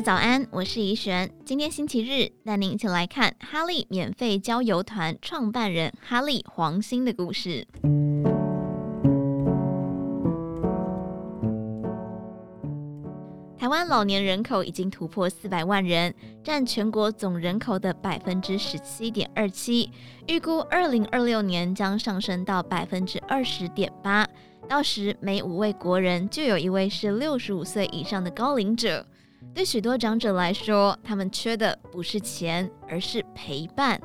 [0.00, 1.30] 早安，我是怡璇。
[1.44, 7.66] 今天星期日，带您一起来看哈利免费郊游团创办人哈利黄兴的故事。
[13.58, 19.90] 台湾老年人口已经突破四百万人，占全国总人口的百分之十七点二七，
[20.26, 24.26] 预估二零二六年将上升到百分之二十点八。
[24.66, 29.04] 到时，每五位国人就有一位是六十五岁以上的高龄者。
[29.54, 34.00] 对许多长者来说，他们缺的不是钱，而是陪伴。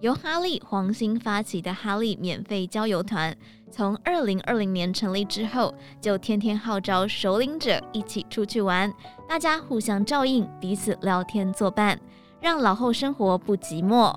[0.00, 3.36] 由哈利黄新发起的哈利免费郊游团，
[3.70, 8.90] 从二零二零年成立之后，就天天号召首领者一起出去玩，
[9.28, 12.00] 大家互相照应，彼此聊天作伴，
[12.40, 14.14] 让老后生活不寂寞。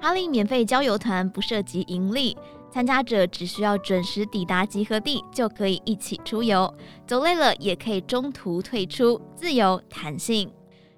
[0.00, 2.36] 哈利免费郊游团不涉及盈利，
[2.74, 6.74] 参加者只需要准时抵达集合地，就可以一起出游，
[7.06, 10.50] 走累了也可以中途退出，自由弹性。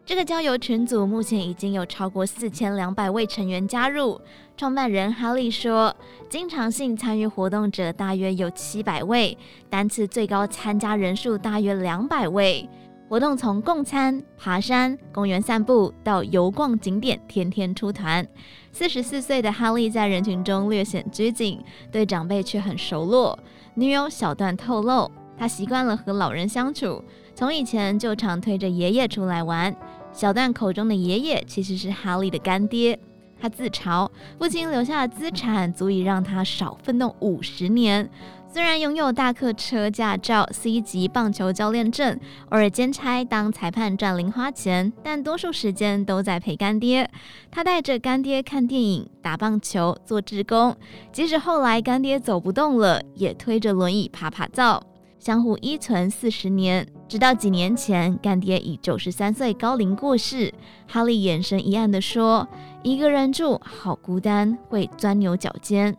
[0.02, 4.18] 这个郊游群组目前已经有超过四千两百位成员加入。
[4.56, 5.94] 创办人哈利说，
[6.30, 9.36] 经常性参与活动者大约有七百位，
[9.68, 12.66] 单次最高参加人数大约两百位。
[13.08, 18.26] 活动从共餐、爬山、公园散步到游逛景点，天天出团。
[18.72, 23.38] 四十四岁的哈利在人群中略显拘谨，对长辈却很熟络。
[23.74, 27.00] 女友小段透露，他习惯了和老人相处，
[27.32, 29.74] 从以前就常推着爷爷出来玩。
[30.12, 32.98] 小段口中的爷爷其实是哈利的干爹，
[33.40, 38.08] 他自嘲父亲留下的资产足以让他少奋斗五十年。
[38.48, 47.10] 虽然拥有大客车驾照、C 级棒球教练证，偶尔兼差当裁判赚零花钱，但多数时间都在陪干爹。
[47.50, 50.74] 他带着干爹看电影、打棒球、做志工，
[51.12, 54.82] 即使后来干爹走不动了，也推着轮椅爬爬灶。
[55.18, 60.52] 相互依存四十年，直到几年前，干爹以九十三岁高龄过世。
[60.86, 62.46] 哈利眼神一暗地说
[62.84, 65.96] ：“一个人住好孤单，会钻牛角尖。”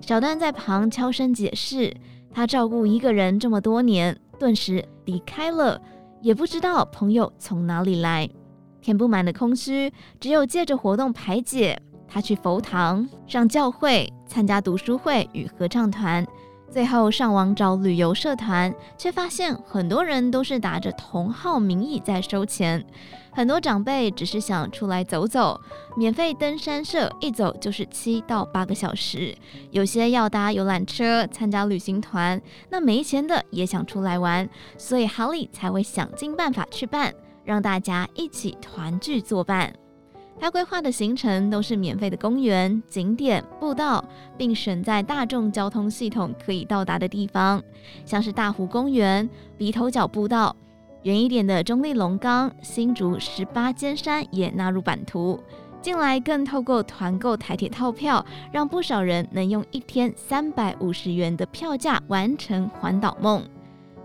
[0.00, 1.94] 小段在旁悄声解释
[2.32, 5.80] ：“他照顾一个人这么多年，顿时离开了，
[6.20, 8.28] 也不知道朋友从哪里来，
[8.80, 11.80] 填不满的空虚，只有借着活动排解。
[12.08, 16.26] 他去佛堂、上教会、参加读书会与合唱团。”
[16.70, 22.84] 最后上网找旅游社团，却发现很多人都是打着同号名义在收钱。
[23.32, 25.60] 很多长辈只是想出来走走，
[25.96, 29.36] 免费登山社一走就是七到八个小时。
[29.70, 32.40] 有些要搭游览车参加旅行团，
[32.70, 39.72] 那没钱的也想出来玩，所以哈利才会想尽办法去办，让大家一起团聚作伴。
[40.38, 44.04] 他规划的行程都是免费的公园、景点、步道，
[44.36, 47.62] 并选在大众交通系统可以到达的地方，
[48.04, 50.54] 像是大湖公园、鼻头角步道，
[51.02, 55.40] 远一点的中立龙岗、新竹十八尖山也纳入版图。
[55.80, 63.42] 近来更透过团购台铁套票，让不少人能用一天三百五十元的票价完成环岛梦。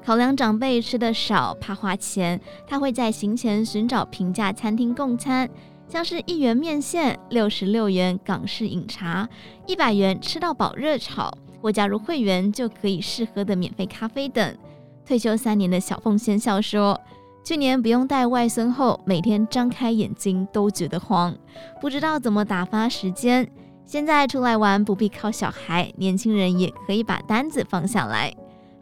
[0.04, 5.50] 考量长辈吃得少，怕花钱，他会在行前寻找平价餐厅共餐。
[5.92, 9.28] 像是一元面线、六十六元港式饮茶、
[9.68, 11.30] 一百元吃到饱热炒，
[11.62, 14.58] 或加入会员就可以试喝的免费咖啡等。
[15.06, 16.98] 退休三年的小凤仙笑说
[17.44, 21.36] ：“去年不用带外孙后，每天张开眼睛都觉得慌，
[21.82, 23.46] 不知道怎么打发时间。
[23.86, 28.34] 现在出来玩不必靠小孩，年轻人也可以把单子放下来。”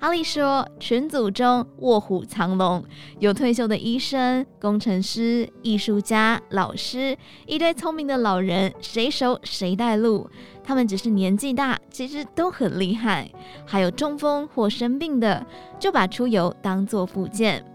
[0.02, 2.82] 哈利说：“群组中卧虎藏龙，
[3.20, 10.30] 有退休的医生、工程师、艺术家、老师，一堆聪明的老人，谁熟谁带路。
[10.64, 13.30] 他们只是年纪大，其实都很厉害。
[13.66, 15.46] 还有中风或生病的，
[15.78, 17.66] 就把出游当做附件。”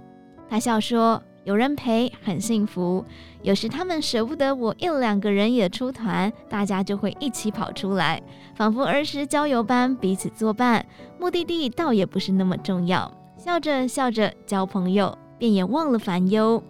[0.48, 1.22] 他笑说。
[1.44, 3.04] 有人陪很幸福，
[3.42, 8.22] 有时他们舍不得我一两个人也出团，大家就会一起跑出来，
[8.56, 10.84] 仿佛儿时郊游般彼此作伴。
[11.20, 16.62] 目的地倒也不是那么重要，笑着笑着交朋友，便也忘了烦忧。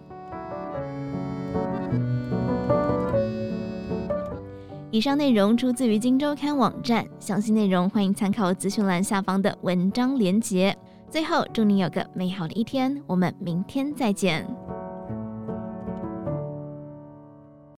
[4.91, 10.77] 以上内容出自于《金周刊》网站，详细内容欢迎参考资讯栏下方的文章连结。
[11.09, 14.45] 最后，祝你有个美好的一天，我们明天再见。